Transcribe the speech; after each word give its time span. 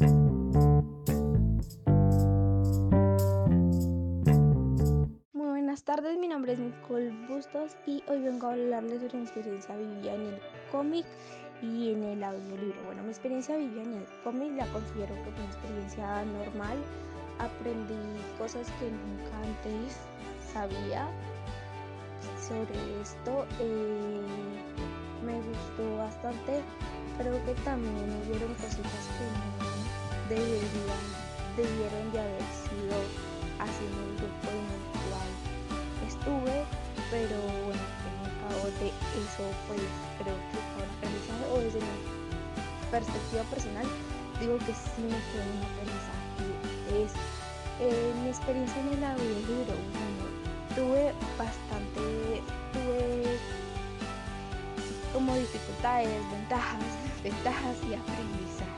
Muy 0.00 0.08
buenas 5.34 5.84
tardes, 5.84 6.16
mi 6.18 6.26
nombre 6.26 6.54
es 6.54 6.58
Nicole 6.58 7.10
Bustos 7.28 7.76
y 7.86 8.02
hoy 8.08 8.22
vengo 8.22 8.46
a 8.46 8.52
hablarles 8.52 9.02
sobre 9.02 9.18
mi 9.18 9.24
experiencia 9.24 9.76
vivida 9.76 10.14
en 10.14 10.22
el 10.22 10.40
cómic 10.72 11.04
y 11.60 11.92
en 11.92 12.02
el 12.02 12.24
audiolibro. 12.24 12.82
Bueno, 12.86 13.02
mi 13.02 13.10
experiencia 13.10 13.58
vivida 13.58 13.82
en 13.82 13.92
el 13.92 14.06
cómic 14.24 14.52
la 14.56 14.66
considero 14.68 15.14
que 15.16 15.22
fue 15.22 15.32
una 15.34 15.44
experiencia 15.44 16.24
normal. 16.24 16.78
Aprendí 17.38 17.94
cosas 18.38 18.70
que 18.78 18.90
nunca 18.90 19.36
antes 19.36 19.98
sabía 20.50 21.10
sobre 22.40 23.02
esto. 23.02 23.44
Eh, 23.60 24.22
me 25.26 25.34
gustó 25.34 25.96
bastante. 25.98 26.62
Creo 27.18 27.44
que 27.44 27.52
también 27.64 28.22
hubieron 28.24 28.54
cositas 28.54 29.08
que 29.18 29.49
debieron 30.30 32.12
de 32.12 32.20
haber 32.20 32.46
sido 32.62 32.96
así 33.58 33.82
en 33.82 33.96
el 33.98 34.12
grupo 34.16 34.46
en 34.54 34.66
el 34.70 34.84
cual 35.10 35.30
estuve, 36.06 36.64
pero 37.10 37.36
bueno, 37.66 37.84
en 38.06 38.16
el 38.22 38.34
cabo 38.38 38.64
de 38.78 38.88
eso 38.88 39.44
pues 39.66 39.82
creo 40.22 40.36
que 40.50 40.58
fue 40.70 40.82
un 40.82 40.90
aprendizaje 40.94 41.44
o 41.50 41.58
desde 41.58 41.80
mi 41.80 41.98
perspectiva 42.90 43.42
personal 43.50 43.86
digo 44.38 44.58
que 44.58 44.72
sí 44.72 45.02
me 45.02 45.18
fue 45.30 45.42
un 45.42 45.60
aprendizaje 45.66 46.20
es 47.04 47.12
eh, 47.80 48.12
mi 48.22 48.28
experiencia 48.28 48.80
en 48.80 48.88
el 48.94 49.04
audiolibro 49.04 49.74
bueno, 49.74 50.24
tuve 50.74 51.12
bastante 51.38 52.42
tuve 52.72 53.38
como 55.12 55.34
dificultades, 55.34 56.08
ventajas, 56.30 56.84
ventajas 57.22 57.76
y 57.88 57.94
aprendizaje. 57.94 58.69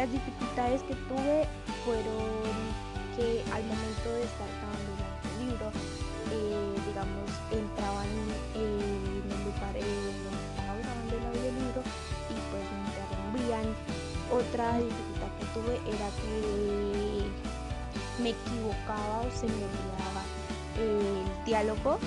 Las 0.00 0.10
dificultades 0.12 0.80
que 0.84 0.94
tuve 1.12 1.46
fueron 1.84 2.40
que 3.16 3.44
al 3.52 3.62
momento 3.64 4.08
de 4.16 4.24
estar 4.24 4.48
grabando 4.48 4.96
el 5.28 5.44
libro, 5.44 5.68
eh, 6.32 6.72
digamos, 6.88 7.28
entraban 7.52 8.08
en 8.56 9.20
el 9.28 9.44
lugar 9.44 9.76
donde 9.76 10.40
estaba 10.56 10.72
grabando 10.80 11.12
el 11.20 11.24
audiolibro 11.28 11.82
y 12.32 12.34
pues 12.48 12.64
me 12.72 12.80
interrumpían. 12.88 13.76
Otra 14.32 14.78
dificultad 14.78 15.32
que 15.36 15.44
tuve 15.52 15.76
era 15.84 16.08
que 16.16 17.28
me 18.22 18.30
equivocaba 18.30 19.20
o 19.20 19.30
se 19.30 19.48
me 19.52 19.60
olvidaba 19.68 20.24
el 20.80 21.44
diálogo 21.44 21.98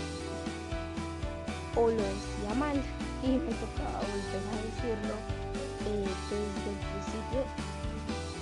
o 1.75 1.89
lo 1.89 2.01
decía 2.01 2.55
mal 2.57 2.81
y 3.21 3.27
me 3.37 3.53
tocaba 3.53 4.01
volver 4.01 4.41
a 4.49 4.57
decirlo 4.65 5.42
eh, 5.85 6.07
desde 6.29 6.69
el 6.69 6.79
principio 6.91 7.41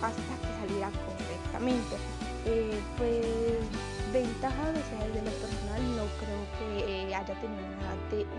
hasta 0.01 0.33
que 0.41 0.67
saliera 0.67 0.89
correctamente. 1.05 1.95
Eh, 2.45 2.79
pues 2.97 3.25
ventajas, 4.11 4.75
o 4.75 4.89
sea, 4.89 5.07
desde 5.07 5.21
lo 5.21 5.31
personal 5.31 5.81
no 5.95 6.05
creo 6.19 6.41
que 6.57 7.15
haya 7.15 7.33
tenido 7.39 7.63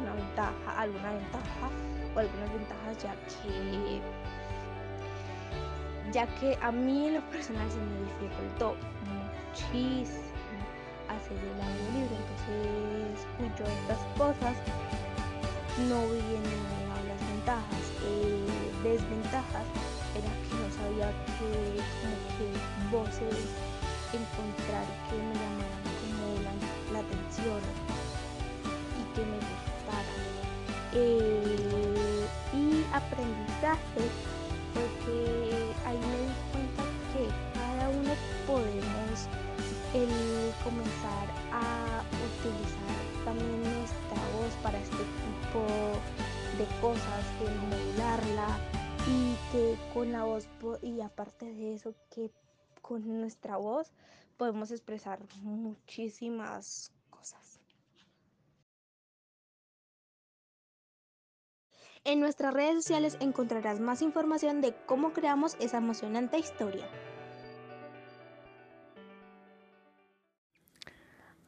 una, 0.02 0.14
ventaja, 0.14 0.52
alguna 0.76 1.12
ventaja 1.12 1.70
o 2.14 2.18
algunas 2.18 2.52
ventajas 2.52 2.98
ya 3.02 3.14
que 3.14 4.00
ya 6.12 6.26
que 6.40 6.58
a 6.60 6.70
mí 6.70 7.06
en 7.06 7.14
lo 7.14 7.20
personal 7.30 7.66
se 7.70 7.78
me 7.78 8.26
dificultó 8.26 8.76
muchísimo 9.08 10.32
hacer 11.08 11.38
el 11.38 11.60
audiolibro, 11.60 12.16
entonces 12.20 13.20
escucho 13.22 13.64
estas 13.64 14.02
cosas, 14.18 14.56
no 15.88 15.98
vi 16.08 16.20
en 16.20 16.42
ninguna 16.42 16.82
las 17.08 17.20
ventajas, 17.28 17.80
eh, 17.80 17.81
desventajas 18.92 19.66
era 20.14 20.28
que 20.44 20.54
no 20.60 20.68
sabía 20.76 21.08
que 21.40 21.80
como 22.00 22.16
que 22.36 22.46
voces 22.92 23.48
encontrar 24.12 24.84
que 25.08 25.16
me 25.16 25.32
llamaran 25.32 25.84
como 26.00 26.24
la, 26.44 26.52
la 26.92 26.98
atención 27.00 27.60
y 29.00 29.02
que 29.14 29.22
me 29.24 29.38
gustaran. 29.48 30.22
Eh, 30.94 32.26
y 32.52 32.84
aprendizaje 32.92 34.04
con 49.92 50.10
la 50.10 50.24
voz 50.24 50.48
y 50.80 51.00
aparte 51.00 51.52
de 51.52 51.74
eso 51.74 51.94
que 52.10 52.30
con 52.80 53.20
nuestra 53.20 53.56
voz 53.56 53.92
podemos 54.36 54.70
expresar 54.70 55.20
muchísimas 55.42 56.92
cosas. 57.10 57.60
En 62.04 62.20
nuestras 62.20 62.54
redes 62.54 62.76
sociales 62.76 63.16
encontrarás 63.20 63.80
más 63.80 64.02
información 64.02 64.60
de 64.60 64.74
cómo 64.86 65.12
creamos 65.12 65.56
esa 65.60 65.78
emocionante 65.78 66.38
historia. 66.38 66.88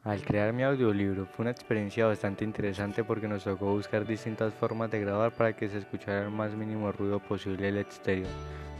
Al 0.04 0.20
crear 0.20 0.52
mi 0.52 0.62
audiolibro 0.62 1.24
fue 1.24 1.44
una 1.44 1.50
experiencia 1.50 2.04
bastante 2.04 2.44
interesante 2.44 3.02
porque 3.04 3.26
nos 3.26 3.44
tocó 3.44 3.72
buscar 3.72 4.06
distintas 4.06 4.52
formas 4.52 4.90
de 4.90 5.00
grabar 5.00 5.32
para 5.32 5.56
que 5.56 5.66
se 5.70 5.78
escuchara 5.78 6.24
el 6.24 6.30
más 6.30 6.52
mínimo 6.52 6.92
ruido 6.92 7.20
posible 7.20 7.70
el 7.70 7.78
exterior. 7.78 8.28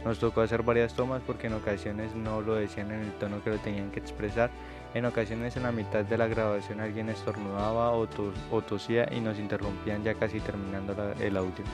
Nos 0.05 0.19
tocó 0.19 0.41
hacer 0.41 0.61
varias 0.61 0.93
tomas 0.93 1.23
porque 1.25 1.47
en 1.47 1.53
ocasiones 1.53 2.13
no 2.13 2.41
lo 2.41 2.53
decían 2.53 2.91
en 2.91 2.99
el 2.99 3.11
tono 3.13 3.43
que 3.43 3.49
lo 3.49 3.57
tenían 3.57 3.89
que 3.89 3.99
expresar. 3.99 4.51
En 4.93 5.05
ocasiones 5.05 5.57
en 5.57 5.63
la 5.63 5.71
mitad 5.71 6.05
de 6.05 6.15
la 6.15 6.27
grabación 6.27 6.79
alguien 6.79 7.09
estornudaba 7.09 7.91
o, 7.91 8.07
tosía 8.61 9.11
y 9.11 9.19
nos 9.19 9.39
interrumpían 9.39 10.03
ya 10.03 10.13
casi 10.13 10.39
terminando 10.39 10.93
el 11.19 11.37
audio. 11.37 11.65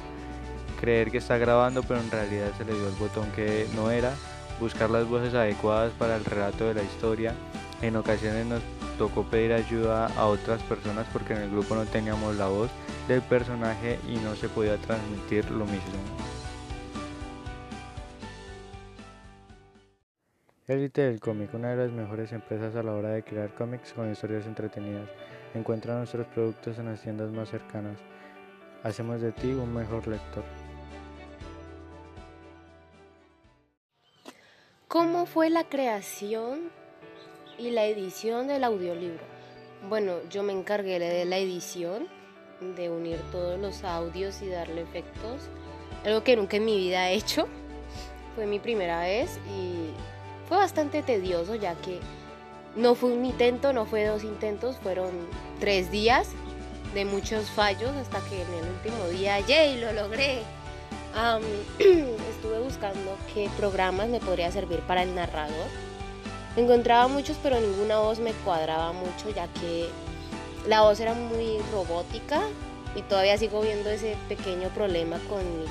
Creer 0.80 1.12
que 1.12 1.18
está 1.18 1.38
grabando 1.38 1.84
pero 1.84 2.00
en 2.00 2.10
realidad 2.10 2.54
se 2.58 2.64
le 2.64 2.74
dio 2.74 2.88
el 2.88 2.96
botón 2.96 3.30
que 3.32 3.68
no 3.76 3.92
era. 3.92 4.14
Buscar 4.62 4.90
las 4.90 5.06
voces 5.10 5.34
adecuadas 5.34 5.92
para 5.92 6.16
el 6.16 6.24
relato 6.24 6.70
de 6.70 6.76
la 6.76 6.84
historia. 6.84 7.34
En 7.82 7.98
ocasiones 7.98 8.46
nos 8.46 8.62
tocó 9.02 9.24
pedir 9.24 9.52
ayuda 9.52 10.06
a 10.16 10.28
otras 10.28 10.62
personas 10.62 11.08
porque 11.12 11.34
en 11.34 11.42
el 11.42 11.50
grupo 11.50 11.74
no 11.74 11.86
teníamos 11.86 12.36
la 12.36 12.46
voz 12.46 12.70
del 13.08 13.24
personaje 13.24 13.98
y 14.08 14.18
no 14.18 14.36
se 14.36 14.48
podía 14.48 14.78
transmitir 14.78 15.50
lo 15.50 15.66
mismo. 15.66 15.98
Elite 20.68 21.02
del 21.02 21.20
cómic, 21.20 21.52
una 21.56 21.72
de 21.72 21.78
las 21.78 21.92
mejores 21.92 22.32
empresas 22.32 22.76
a 22.76 22.84
la 22.84 22.94
hora 22.94 23.10
de 23.10 23.24
crear 23.24 23.56
cómics 23.56 23.92
con 23.92 24.12
historias 24.12 24.46
entretenidas. 24.46 25.10
Encuentra 25.56 25.98
nuestros 25.98 26.28
productos 26.28 26.78
en 26.78 26.86
las 26.86 27.02
tiendas 27.02 27.32
más 27.32 27.50
cercanas. 27.50 27.98
Hacemos 28.84 29.20
de 29.20 29.32
ti 29.32 29.48
un 29.48 29.74
mejor 29.74 30.08
lector. 30.08 30.44
¿Cómo 34.88 35.26
fue 35.26 35.50
la 35.50 35.64
creación 35.64 36.70
y 37.58 37.72
la 37.72 37.86
edición 37.86 38.48
del 38.48 38.64
audiolibro. 38.64 39.24
Bueno, 39.90 40.18
yo 40.30 40.44
me 40.44 40.54
encargué 40.54 41.00
de 41.00 41.26
la 41.26 41.38
edición, 41.38 42.08
de 42.76 42.90
unir 42.90 43.20
todos 43.32 43.60
los 43.60 43.84
audios 43.84 44.42
y 44.42 44.50
darle 44.50 44.82
efectos. 44.82 45.50
Algo 46.06 46.24
que 46.24 46.36
nunca 46.36 46.58
en 46.58 46.66
mi 46.66 46.78
vida 46.78 47.10
he 47.10 47.16
hecho. 47.16 47.48
Fue 48.36 48.46
mi 48.46 48.60
primera 48.60 49.02
vez 49.02 49.40
y 49.50 49.92
fue 50.48 50.58
bastante 50.58 51.02
tedioso 51.02 51.56
ya 51.56 51.76
que 51.76 52.00
no 52.76 52.96
fue 52.96 53.12
un 53.12 53.26
intento, 53.26 53.74
no 53.74 53.86
fue 53.86 54.06
dos 54.06 54.24
intentos, 54.24 54.78
fueron 54.78 55.10
tres 55.60 55.92
días 55.92 56.30
de 56.94 57.06
muchos 57.06 57.50
fallos 57.50 57.92
hasta 57.96 58.20
que 58.30 58.42
en 58.42 58.54
el 58.54 58.70
último 58.70 59.08
día, 59.08 59.40
¡yay! 59.42 59.80
Lo 59.80 59.92
logré. 59.94 60.44
estuve 61.80 62.60
buscando 62.64 63.18
qué 63.34 63.50
programas 63.58 64.08
me 64.08 64.20
podría 64.20 64.50
servir 64.50 64.80
para 64.82 65.04
el 65.04 65.14
narrador 65.14 65.91
Encontraba 66.56 67.08
muchos, 67.08 67.38
pero 67.42 67.60
ninguna 67.60 68.00
voz 68.00 68.20
me 68.20 68.34
cuadraba 68.34 68.92
mucho, 68.92 69.30
ya 69.34 69.48
que 69.48 69.90
la 70.68 70.82
voz 70.82 71.00
era 71.00 71.14
muy 71.14 71.60
robótica 71.72 72.42
y 72.94 73.02
todavía 73.04 73.38
sigo 73.38 73.62
viendo 73.62 73.90
ese 73.90 74.18
pequeño 74.28 74.68
problema 74.70 75.18
con 75.30 75.40
mi 75.40 75.66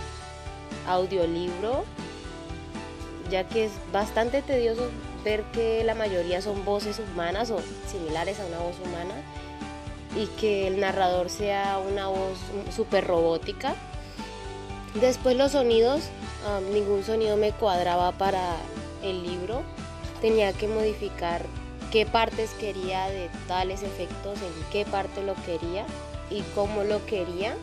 audiolibro, 0.87 1.85
ya 3.31 3.45
que 3.45 3.67
es 3.67 3.73
bastante 3.93 4.41
tedioso 4.41 4.89
ver 5.23 5.43
que 5.53 5.85
la 5.85 5.95
mayoría 5.95 6.41
son 6.41 6.65
voces 6.65 6.99
humanas 6.99 7.51
o 7.51 7.59
similares 7.87 8.41
a 8.41 8.47
una 8.47 8.59
voz 8.61 8.77
humana 8.79 9.15
y 10.17 10.27
que 10.41 10.67
el 10.67 10.81
narrador 10.81 11.29
sea 11.29 11.79
una 11.79 12.09
voz 12.09 12.39
súper 12.75 13.07
robótica. 13.07 13.75
Después 14.95 15.37
los 15.37 15.53
sonidos, 15.53 16.05
ah, 16.47 16.59
ningún 16.73 17.05
sonido 17.05 17.37
me 17.37 17.53
cuadraba 17.53 18.13
para 18.13 18.57
el 19.03 19.23
libro 19.23 19.63
tenía 20.21 20.53
que 20.53 20.69
modificar 20.69 21.45
qué 21.91 22.07
partes 22.07 22.51
quería 22.53 23.09
de 23.09 23.29
tales 23.49 23.83
efectos, 23.83 24.39
en 24.39 24.71
qué 24.71 24.85
parte 24.85 25.23
lo 25.23 25.35
quería 25.45 25.85
y 26.31 26.43
cómo 26.55 26.85
lo 26.85 27.05
quería. 27.07 27.55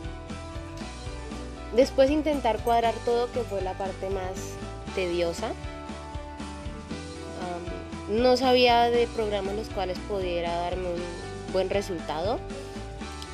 Después 1.74 2.10
intentar 2.10 2.58
cuadrar 2.58 2.94
todo, 3.04 3.30
que 3.32 3.40
fue 3.40 3.60
la 3.62 3.74
parte 3.74 4.10
más 4.10 4.54
tediosa. 4.94 5.52
no 8.08 8.38
sabía 8.38 8.88
de 8.88 9.06
programas 9.06 9.54
los 9.54 9.68
cuales 9.68 9.98
pudiera 10.08 10.54
darme 10.56 10.88
un 10.88 11.02
buen 11.52 11.68
resultado. 11.68 12.38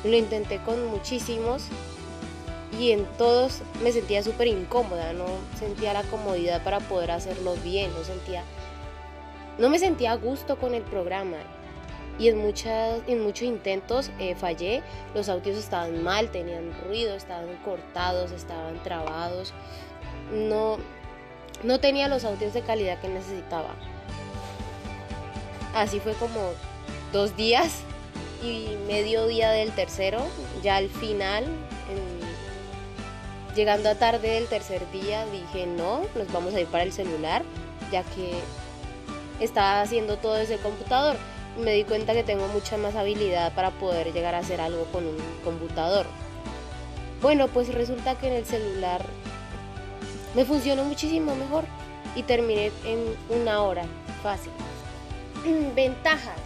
Lo 0.03 0.15
intenté 0.17 0.59
con 0.59 0.85
muchísimos 0.87 1.63
y 2.77 2.91
en 2.91 3.05
todos 3.17 3.61
me 3.81 3.91
sentía 3.93 4.21
súper 4.21 4.47
incómoda, 4.47 5.13
no 5.13 5.25
sentía 5.57 5.93
la 5.93 6.03
comodidad 6.03 6.61
para 6.61 6.81
poder 6.81 7.11
hacerlo 7.11 7.55
bien, 7.63 7.91
no 7.93 8.03
sentía 8.03 8.43
no 9.57 9.69
me 9.69 9.79
sentía 9.79 10.11
a 10.11 10.15
gusto 10.15 10.57
con 10.57 10.73
el 10.73 10.83
programa 10.83 11.37
y 12.17 12.29
en, 12.29 12.37
muchas, 12.37 13.01
en 13.07 13.21
muchos 13.21 13.43
intentos 13.43 14.09
eh, 14.19 14.35
fallé, 14.35 14.81
los 15.13 15.27
audios 15.27 15.57
estaban 15.57 16.01
mal, 16.03 16.29
tenían 16.29 16.71
ruido, 16.87 17.15
estaban 17.15 17.47
cortados, 17.63 18.31
estaban 18.31 18.81
trabados, 18.83 19.53
no, 20.31 20.77
no 21.63 21.79
tenía 21.79 22.07
los 22.07 22.23
audios 22.23 22.53
de 22.53 22.61
calidad 22.61 22.99
que 22.99 23.09
necesitaba. 23.09 23.69
Así 25.75 25.99
fue 25.99 26.13
como 26.13 26.51
dos 27.11 27.35
días 27.35 27.81
y 28.41 28.77
medio 28.87 29.27
día 29.27 29.51
del 29.51 29.71
tercero, 29.71 30.19
ya 30.63 30.77
al 30.77 30.89
final, 30.89 31.45
llegando 33.55 33.89
a 33.89 33.95
tarde 33.95 34.29
del 34.29 34.47
tercer 34.47 34.89
día, 34.91 35.25
dije 35.27 35.65
no, 35.65 36.01
nos 36.15 36.31
vamos 36.31 36.53
a 36.53 36.61
ir 36.61 36.67
para 36.67 36.83
el 36.83 36.93
celular, 36.93 37.43
ya 37.91 38.03
que 38.03 38.39
estaba 39.39 39.81
haciendo 39.81 40.17
todo 40.17 40.35
desde 40.35 40.55
el 40.55 40.59
computador. 40.59 41.17
Me 41.57 41.73
di 41.73 41.83
cuenta 41.83 42.13
que 42.13 42.23
tengo 42.23 42.47
mucha 42.47 42.77
más 42.77 42.95
habilidad 42.95 43.53
para 43.53 43.71
poder 43.71 44.11
llegar 44.13 44.35
a 44.35 44.39
hacer 44.39 44.61
algo 44.61 44.85
con 44.91 45.05
un 45.05 45.17
computador. 45.43 46.05
Bueno, 47.21 47.47
pues 47.47 47.73
resulta 47.73 48.15
que 48.15 48.27
en 48.27 48.33
el 48.33 48.45
celular 48.45 49.05
me 50.35 50.45
funcionó 50.45 50.83
muchísimo 50.83 51.35
mejor 51.35 51.63
y 52.15 52.23
terminé 52.23 52.71
en 52.85 53.15
una 53.29 53.61
hora, 53.61 53.85
fácil. 54.21 54.51
Ventajas. 55.75 56.39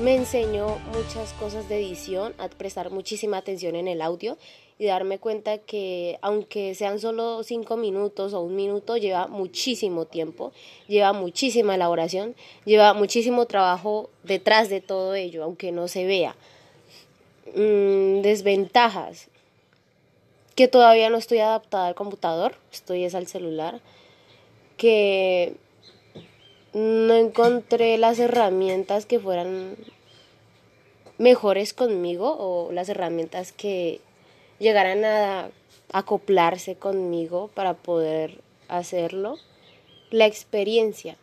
Me 0.00 0.14
enseñó 0.14 0.78
muchas 0.92 1.32
cosas 1.40 1.68
de 1.68 1.78
edición, 1.78 2.34
a 2.38 2.48
prestar 2.48 2.90
muchísima 2.90 3.38
atención 3.38 3.76
en 3.76 3.88
el 3.88 4.02
audio 4.02 4.36
y 4.78 4.86
darme 4.86 5.18
cuenta 5.18 5.58
que 5.58 6.18
aunque 6.20 6.74
sean 6.74 7.00
solo 7.00 7.42
cinco 7.42 7.76
minutos 7.76 8.34
o 8.34 8.40
un 8.40 8.56
minuto, 8.56 8.96
lleva 8.96 9.26
muchísimo 9.26 10.04
tiempo, 10.04 10.52
lleva 10.86 11.12
muchísima 11.12 11.74
elaboración, 11.74 12.34
lleva 12.64 12.92
muchísimo 12.92 13.46
trabajo 13.46 14.10
detrás 14.22 14.68
de 14.68 14.80
todo 14.80 15.14
ello, 15.14 15.44
aunque 15.44 15.72
no 15.72 15.88
se 15.88 16.04
vea. 16.04 16.36
Mm, 17.54 18.20
desventajas, 18.20 19.28
que 20.54 20.68
todavía 20.68 21.10
no 21.10 21.16
estoy 21.16 21.38
adaptada 21.38 21.86
al 21.86 21.94
computador, 21.94 22.56
estoy 22.72 23.04
es 23.04 23.14
al 23.14 23.26
celular, 23.26 23.80
que 24.76 25.54
no 26.74 27.14
encontré 27.14 27.96
las 27.96 28.18
herramientas 28.18 29.06
que 29.06 29.18
fueran 29.18 29.76
mejores 31.18 31.72
conmigo 31.72 32.36
o 32.38 32.72
las 32.72 32.90
herramientas 32.90 33.52
que 33.52 34.00
llegaran 34.58 35.04
a 35.04 35.50
acoplarse 35.92 36.76
conmigo 36.76 37.50
para 37.54 37.74
poder 37.74 38.40
hacerlo. 38.68 39.38
La 40.10 40.26
experiencia. 40.26 41.16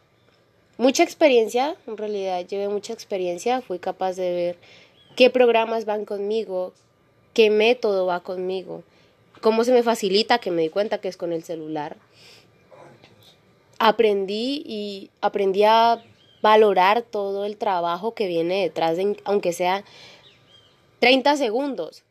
Mucha 0.78 1.04
experiencia, 1.04 1.76
en 1.88 1.98
realidad 1.98 2.46
llevé 2.46 2.68
mucha 2.68 2.94
experiencia, 2.94 3.62
fui 3.62 3.80
capaz 3.80 4.14
de 4.16 4.34
ver 4.34 4.58
qué 5.16 5.30
programas 5.30 5.86
van 5.86 6.06
conmigo, 6.06 6.74
qué 7.34 7.50
método 7.50 8.06
va 8.08 8.22
conmigo, 8.22 8.84
cómo 9.42 9.64
se 9.64 9.72
me 9.72 9.84
facilita, 9.84 10.40
que 10.40 10.52
me 10.52 10.64
di 10.64 10.70
cuenta 10.70 10.98
que 10.98 11.08
es 11.08 11.18
con 11.18 11.32
el 11.32 11.44
celular. 11.44 11.98
Aprendí 13.78 14.64
y 14.66 15.12
aprendí 15.22 15.64
a 15.64 16.04
valorar 16.42 17.04
todo 17.04 17.46
el 17.46 17.58
trabajo 17.58 18.14
que 18.14 18.28
viene 18.28 18.64
detrás, 18.64 18.98
de, 18.98 19.16
aunque 19.26 19.54
sea 19.54 19.84
30 21.00 21.38
segundos. 21.38 22.04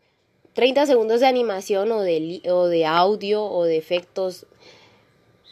30 0.54 0.86
segundos 0.86 1.20
de 1.20 1.26
animación 1.26 1.90
o 1.92 2.00
de, 2.00 2.42
o 2.50 2.66
de 2.66 2.84
audio 2.84 3.44
o 3.44 3.64
de 3.64 3.76
efectos. 3.76 4.46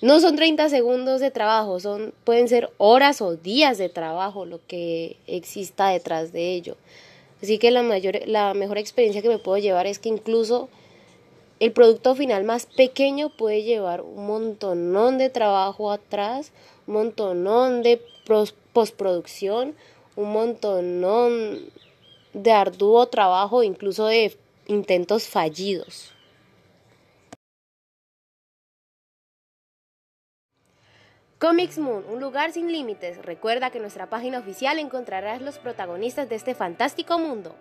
No 0.02 0.20
son 0.20 0.37
30 0.37 0.69
segundos 0.69 1.20
de 1.20 1.31
trabajo, 1.31 1.79
son, 1.81 2.14
pueden 2.25 2.49
ser 2.49 2.70
horas 2.79 3.20
o 3.20 3.37
días 3.37 3.79
de 3.79 3.88
trabajo 3.88 4.47
lo 4.47 4.61
que 4.67 5.17
exista 5.26 5.88
detrás 5.88 6.32
de 6.32 6.55
ello. 6.55 6.76
Así 7.43 7.58
que 7.58 7.70
la, 7.70 7.82
mayor, 7.82 8.20
la 8.26 8.55
mejor 8.55 8.79
experiencia 8.79 9.23
que 9.23 9.29
me 9.29 9.38
puedo 9.38 9.58
llevar 9.58 9.87
es 9.87 9.99
que 9.99 10.08
incluso 10.08 10.69
el 11.58 11.73
producto 11.73 12.14
final 12.14 12.44
más 12.44 12.67
pequeño 12.67 13.29
puede 13.29 13.62
llevar 13.62 14.00
un 14.00 14.26
montonón 14.26 15.19
de 15.19 15.29
trabajo 15.29 15.91
atrás, 15.91 16.52
un 16.87 16.94
montonón 16.94 17.82
de 17.82 18.02
postproducción, 18.73 19.75
un 20.17 20.32
montonón 20.32 21.61
de 22.32 22.52
arduo 22.52 23.06
trabajo, 23.06 23.62
incluso 23.62 24.06
de 24.06 24.37
intentos 24.71 25.29
fallidos. 25.29 26.13
Comics 31.39 31.79
Moon, 31.79 32.05
un 32.09 32.21
lugar 32.21 32.53
sin 32.53 32.71
límites. 32.71 33.19
Recuerda 33.25 33.71
que 33.71 33.79
en 33.79 33.83
nuestra 33.83 34.09
página 34.09 34.39
oficial 34.39 34.79
encontrarás 34.79 35.41
los 35.41 35.59
protagonistas 35.59 36.29
de 36.29 36.37
este 36.37 36.55
fantástico 36.55 37.19
mundo. 37.19 37.57